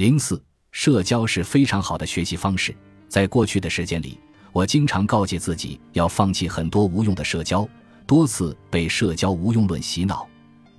[0.00, 0.42] 零四，
[0.72, 2.74] 社交是非常好的学习方式。
[3.06, 4.18] 在过去的时间里，
[4.50, 7.68] 我经常告诫自己要放弃很多无用的社交，
[8.06, 10.26] 多次被社交无用论洗脑。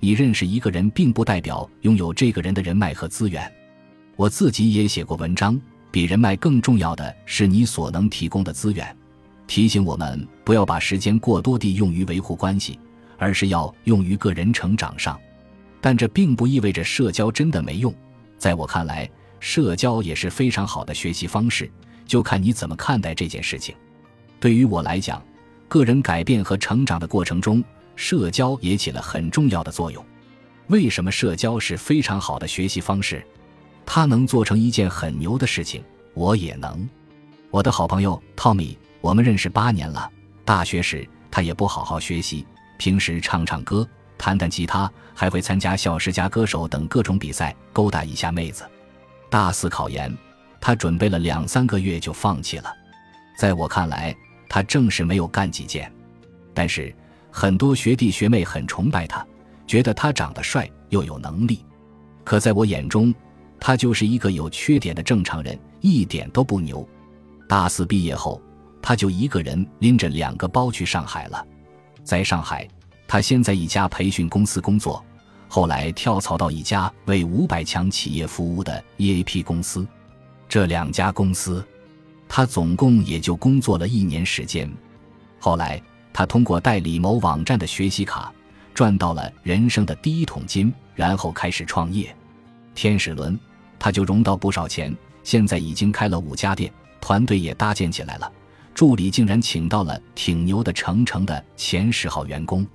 [0.00, 3.48] 你认识一个人，并不代表拥有这个人的人脉和资源。
[4.16, 5.56] 我自己也写过文章，
[5.92, 8.96] 比人脉更重要的是你所能提供的资源。
[9.46, 12.76] 提醒我们不要把时间过多地用于维护关系，
[13.18, 15.16] 而是要用于个人成长上。
[15.80, 17.94] 但这并不意味着社交真的没用。
[18.42, 21.70] 在我看来，社交也是非常好的学习方式。
[22.04, 23.72] 就看你怎么看待这件事情。
[24.40, 25.24] 对于我来讲，
[25.68, 27.62] 个人改变和成长的过程中，
[27.94, 30.04] 社交也起了很重要的作用。
[30.66, 33.24] 为什么社交是非常好的学习方式？
[33.86, 35.80] 它能做成一件很牛的事情，
[36.12, 36.88] 我也能。
[37.48, 40.10] 我的好朋友 Tommy，我们认识八年了。
[40.44, 42.44] 大学时他也不好好学习，
[42.76, 43.88] 平时唱唱歌、
[44.24, 48.64] 弹弹吉他，还会参加校十佳歌手等各种比赛，勾搭一下妹子。
[49.28, 50.16] 大四考研。
[50.60, 52.72] 他准备了两三个月就放弃了，
[53.36, 54.14] 在我看来，
[54.48, 55.92] 他正是没有干几件。
[56.54, 56.94] 但是
[57.32, 59.26] 很多学弟学妹很崇拜他，
[59.66, 61.66] 觉得他长得帅又有能力。
[62.22, 63.12] 可在我眼中，
[63.58, 66.88] 他就是一个有缺点的正常人，一点都不牛。
[67.48, 68.40] 大四毕业后，
[68.80, 71.44] 他就一个人拎着两个包去上海了。
[72.04, 72.68] 在上海，
[73.12, 75.04] 他先在一家培训公司工作，
[75.46, 79.86] 后来跳槽到一家为五百强企业服务的 EAP 公司。
[80.48, 81.62] 这两家公司，
[82.26, 84.66] 他总共也就工作了一年时间。
[85.38, 85.78] 后来，
[86.10, 88.32] 他通过代理某网站的学习卡，
[88.72, 92.16] 赚到了人生的第一桶金，然后开始创业。
[92.74, 93.38] 天使轮，
[93.78, 98.32] 他就融到不少钱，现在已经开了五家店，团队也搭建起来了，
[98.74, 102.66] 助理竟然请到了挺牛的程程的前十号员工。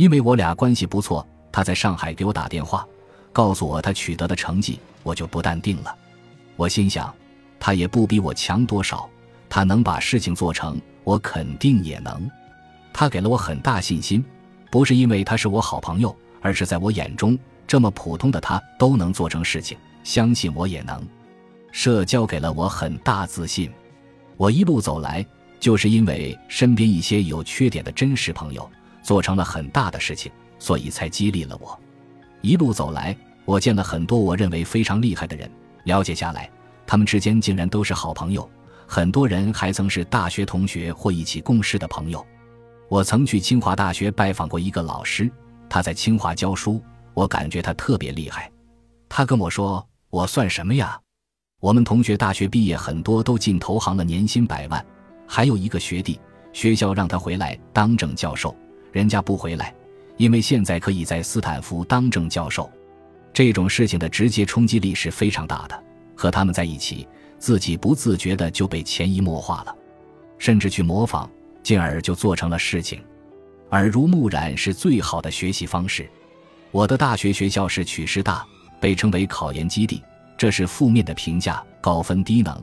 [0.00, 2.88] 因为我俩关系不错，他在上海给我打电话，
[3.34, 5.94] 告诉我他取得的成绩，我就不淡定了。
[6.56, 7.14] 我心想，
[7.58, 9.06] 他也不比我强多少，
[9.46, 12.30] 他能把事情做成，我肯定也能。
[12.94, 14.24] 他给了我很大信心，
[14.70, 21.06] 不是因为他是我好朋友，而是在我眼中，这么普通的他都能做成事情，相信我也能。
[21.72, 23.70] 社交给了我很大自信。
[24.38, 25.22] 我一路走来，
[25.58, 28.66] 就是因为身边一些有缺点的真实朋友
[29.02, 31.78] 做成了很大的事情，所以才激励了我。
[32.40, 35.50] 一路走来，我见了很多我认为非常厉害的人。
[35.84, 36.50] 了解下来，
[36.86, 38.48] 他们之间竟然都是好朋友，
[38.86, 42.24] 很多人还曾是大学同学或一起共事的朋友。
[42.88, 45.30] 我曾去清华大学拜访过一个老师，
[45.68, 46.82] 他在清华教书，
[47.14, 48.50] 我感觉他特别厉害。
[49.08, 51.00] 他跟我说：“我算什么呀？
[51.60, 54.84] 我们同学大学毕业很多都进投行了，年薪百万。
[55.26, 56.20] 还有一个学弟，
[56.52, 58.54] 学校让他回来当正教授，
[58.92, 59.74] 人家不回来，
[60.16, 62.70] 因为现在可以在斯坦福当正教授。”
[63.32, 65.82] 这种事情的直接冲击力是非常大的。
[66.16, 67.08] 和他们在一起，
[67.38, 69.74] 自己不自觉的就被潜移默化了，
[70.36, 71.30] 甚至去模仿，
[71.62, 73.00] 进而就做成了事情。
[73.70, 76.06] 耳濡目染是最好的学习方式。
[76.72, 78.44] 我的大学学校是曲师大，
[78.80, 80.02] 被称为考研基地，
[80.36, 82.60] 这是负面的评价，高分低能。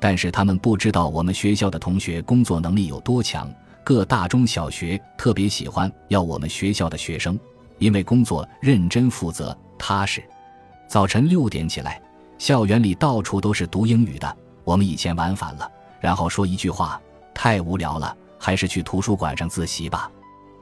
[0.00, 3.48] 但是他们不知道我们学校的同学工作能力有多强，
[3.88, 7.40] 各大中小学特别喜欢要我们学校的学生，
[7.78, 9.56] 因为工作认真负责。
[9.78, 10.22] 踏实。
[10.86, 11.98] 早晨六点起来，
[12.36, 14.36] 校园里到处都是读英语的。
[14.62, 15.66] 我们以前玩反了，
[16.02, 17.00] 然后说一句话
[17.32, 20.12] ：“太无聊了，还是去图书馆上自习吧。”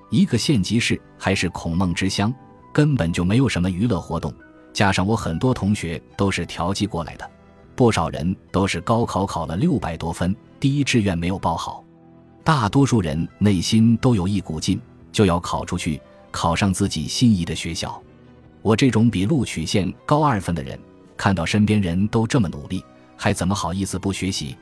[0.09, 2.33] 一个县级市还是孔孟之乡，
[2.73, 4.33] 根本就没有什么娱乐活动。
[4.73, 7.29] 加上我很多同学都是调剂过来的，
[7.75, 11.83] 不少人都是高考考了六百多分，第一志愿没有报好。
[12.47, 14.81] 大多数人内心都有一股劲，
[15.11, 18.01] 就要考出去，考上自己心仪的学校。
[18.63, 20.79] 我这种比录取线高二分的人，
[21.17, 22.85] 看到身边人都这么努力，
[23.17, 24.57] 还怎么好意思不学习？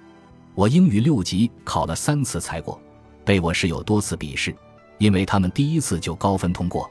[0.54, 2.80] 我英语六级考了三次才过，
[3.22, 4.56] 被我室友多次鄙视，
[4.96, 6.90] 因为他们第一次就高分通过。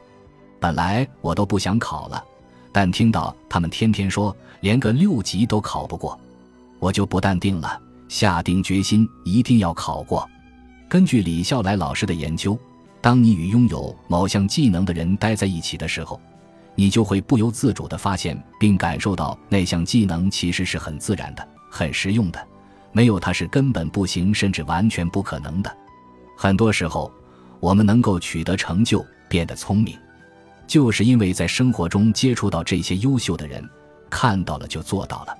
[0.59, 2.23] 本来我都不想考了，
[2.71, 6.15] 但听到他们天天说连个六级都考不过，
[6.77, 10.29] 我就不淡定了，下定决心一定要考过。
[10.93, 12.55] 根据李笑来老师的研究，
[13.01, 16.21] 当你与拥有某项技能的人待在一起的时候，
[16.75, 22.47] 你就会不由自主地发现并感受到那项技能其实是很自然的、很实用的，
[22.91, 25.77] 没有它是根本不行，甚至完全不可能的。
[26.37, 27.11] 很多时候，
[27.59, 29.97] 我们能够取得成就、变得聪明，
[30.67, 33.67] 就是因为在生活中接触到这些优秀的人，
[34.11, 35.35] 看到了就做到了。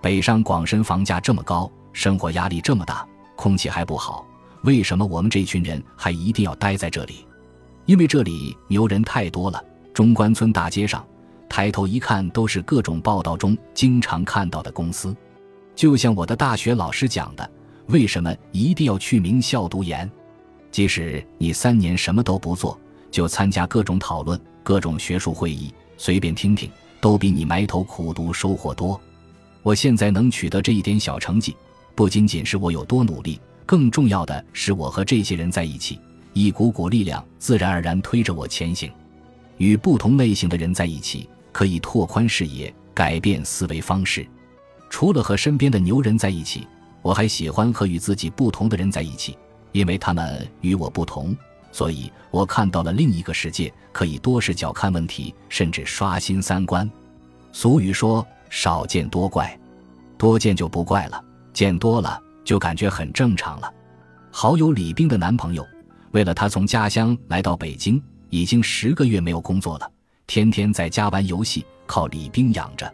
[0.00, 3.06] 北上广深房价这么高，生活压力这么大，
[3.36, 4.26] 空气还不好，
[4.66, 7.24] 为什么我们这群人还一定要待在这里？
[7.84, 9.64] 因为这里牛人太多了。
[9.94, 11.06] 中关村大街上，
[11.48, 15.16] 抬头一看都是各种报道中经常看到的公司。
[15.76, 17.48] 就像我的大学老师讲的，
[17.86, 20.10] 为什么一定要去名校读研？
[20.72, 22.76] 即使你三年什么都不做，
[23.08, 26.68] 就参加各种讨论、各种学术会议，随便听听，
[27.00, 29.00] 都比你埋头苦读收获多。
[29.62, 31.56] 我现在能取得这一点小成绩，
[31.94, 35.98] 不仅仅是我有多努力，更重要的是我和这些人在一起，
[36.32, 38.90] 一股股力量自然而然推着我前行。
[39.58, 44.24] 与不同类型的人在一起，可以拓宽视野，改变思维方式。
[44.88, 46.66] 除了和身边的牛人在一起，
[47.02, 49.36] 我还喜欢和与自己不同的人在一起，
[49.72, 51.36] 因为他们与我不同，
[51.72, 56.88] 所以我看到了另一个世界，可以多视角看问题，甚至刷新三观。
[57.50, 59.58] 俗语说：“少见多怪，
[60.16, 63.70] 多见就不怪了，见多了就感觉很正常了。”
[64.32, 65.66] 好友李冰的男朋友，
[66.12, 69.90] 为了她从家乡来到北京，已经十个月没有工作了，
[70.26, 72.90] 天天在家玩游戏，靠李冰养着。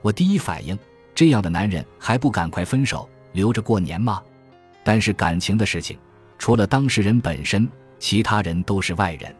[0.00, 0.78] 我第一反应。
[1.14, 4.22] 这样的男人还不赶快分手，留着过年吗？
[4.82, 5.98] 但是感情的事情，
[6.38, 7.68] 除了当事人本身，
[7.98, 9.32] 其他人都是外人。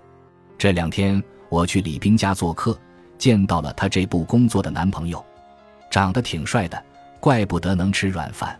[0.59, 2.79] 这两天我去李冰家做客，
[3.17, 5.25] 见到了她这部工作的男朋友，
[5.91, 6.81] 长得挺帅的，
[7.21, 8.55] 怪不得能吃软饭。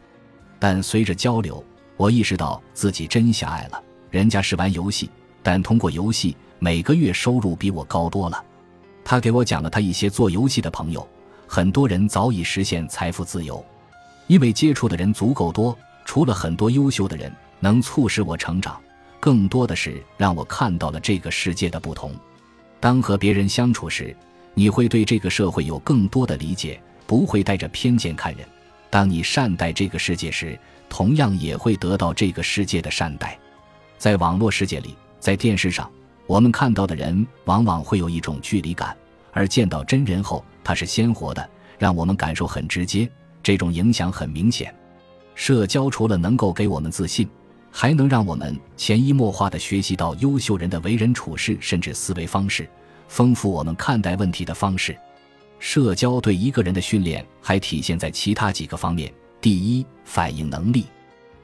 [0.63, 1.61] 但随着交流，
[1.97, 3.83] 我意识到自己真狭隘了。
[4.13, 5.11] 人家是玩游戏，
[5.43, 8.45] 但通过游戏每个月收入比我高多了。
[9.05, 11.05] 他给我讲了他一些做游戏的朋友。
[11.49, 13.65] 很多人早已实现财富自由，
[14.29, 15.77] 因为接触的人足够多。
[16.05, 18.81] 除了很多优秀的人能促使我成长，
[19.19, 22.15] 更多的是让我看到了这个世界的不同。
[22.79, 24.17] 当和别人相处时，
[24.55, 28.47] 你会对这个社会有更多的理解，不会带着偏见看人。
[28.93, 30.59] 当你善待这个世界时，
[30.91, 33.39] 同样也会得到这个世界的善待。
[33.97, 35.91] 在网络世界里，在电视上，
[36.27, 38.95] 我们看到的人往往会有一种距离感。
[39.33, 41.49] 而见到真人后，他是鲜活的，
[41.79, 43.11] 让我们感受很直接，
[43.43, 44.75] 这种影响很明显。
[45.35, 47.27] 社交除了能够给我们自信，
[47.71, 52.69] 还能让我们潜移默化地学习到优秀人的为人处事，甚至思维方式，
[53.09, 54.95] 丰富我们看待问题的方式。
[55.63, 60.87] 社交对一个人的训练还体现在其他几个方面：第一，反应能力。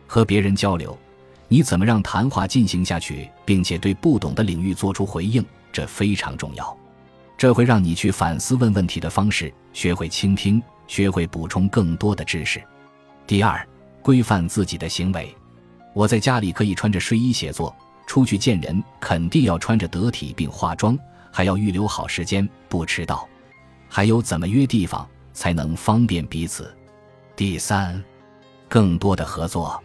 [0.08, 0.98] 和别人交流，
[1.46, 5.42] 你怎么让谈话进行下去，并且对不懂的领域做出回应，
[5.72, 6.76] 这非常重要。
[7.36, 12.60] 这会让你去反思问问题的方式，学会倾听，学会补充更多的知识。
[13.24, 13.64] 第二，
[14.02, 15.32] 规范自己的行为。
[15.94, 17.72] 我在家里可以穿着睡衣写作，
[18.04, 20.98] 出去见人肯定要穿着得体并化妆，
[21.30, 23.28] 还要预留好时间，不迟到。
[23.88, 26.74] 还有怎么约地方才能方便彼此？
[27.34, 28.02] 第三，
[28.68, 29.82] 更多的合作。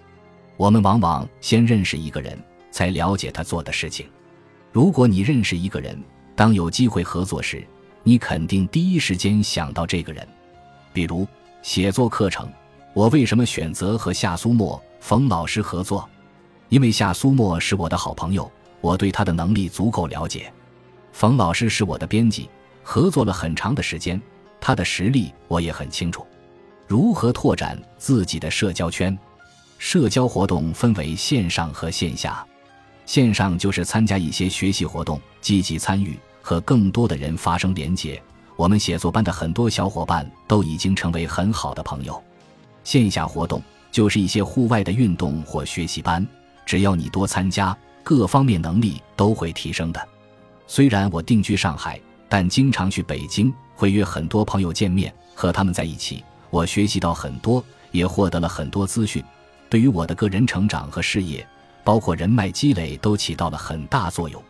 [0.58, 2.38] 我们往往先认识一个人，
[2.72, 4.08] 才了解他做的事情。
[4.72, 6.02] 如果你认识一个人，
[6.36, 7.66] 当有机会合作时，
[8.04, 10.28] 你肯定第一时间想到这个人。
[10.92, 11.28] 比如
[11.62, 12.52] 写作课程，
[12.94, 16.08] 我为什么选择和夏苏沫、冯老师合作？
[16.70, 18.52] 因为夏苏沫是我的好朋友，
[18.82, 20.52] 我对他的能力足够了解。
[21.12, 22.50] 冯老师是我的编辑，
[22.84, 24.22] 合作了很长的时间，
[24.60, 26.28] 他的实力我也很清楚。
[26.88, 29.18] 如何拓展自己的社交圈？
[29.80, 32.46] 社交活动分为线上和线下。
[33.06, 38.22] 线上就是参加一些学习活动，积极参与，和更多的人发生连结。
[38.56, 42.22] 我们写作班的很多小伙伴都已经成为很好的朋友。
[42.84, 43.62] 线下活动
[43.92, 46.26] 就是一些户外的运动或学习班，
[46.66, 50.08] 只要你多参加，各方面能力都会提升的。
[50.68, 52.00] 虽然我定居上海，
[52.36, 59.24] 但经常去北京，会约很多朋友见面，和他们在一起，我学习到很多，也获得了很多资讯，
[59.70, 61.48] 对于我的个人成长和事业。
[61.84, 64.42] 包括人脉积累都起到了很大作用。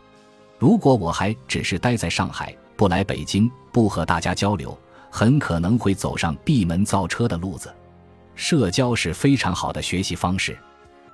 [0.58, 4.74] 如果我还只是待在上海，不来北京，不和大家交流，
[5.10, 7.70] 很可能会走上闭门造车的路子。
[8.34, 10.56] 社交是非常好的学习方式，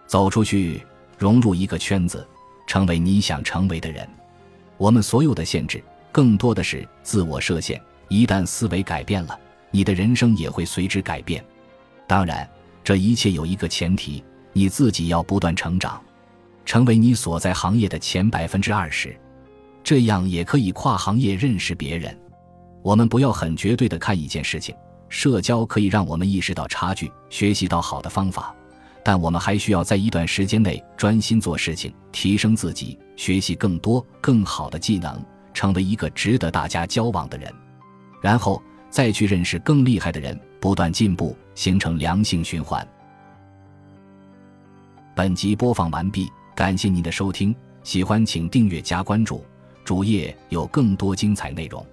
[0.07, 0.87] 走出去，
[1.19, 2.25] 融入一个圈子，
[2.65, 4.09] 成为你想成为的人。
[4.77, 7.81] 我们所有的限制，更多的是自我设限。
[8.09, 9.39] 一旦思维改变了，
[9.71, 11.45] 你的人生也会随之改变。
[12.07, 12.49] 当然，
[12.83, 16.01] 这一切有一个前提：你自己要不断成长。
[16.67, 19.19] 成为你所在行业的前百分之二十，
[19.83, 22.17] 这样也可以跨行业认识别人。
[22.83, 24.75] 我们不要很绝对的看一件事情，
[25.09, 28.55] 社交可以让我们意识到差距，学习到好的方法，
[29.05, 35.21] 但我们还需要在一段时间内专心做事情，提升自己，学习更多更好的技能，
[35.53, 37.53] 成为一个值得大家交往的人，
[38.21, 42.87] 然后再去认识更厉害的人，不断进步，形成良性循环。
[45.15, 46.31] 本集播放完毕。
[46.53, 49.43] 感谢您的收听，喜欢请订阅加关注，
[49.83, 51.85] 主页有更多精彩内容。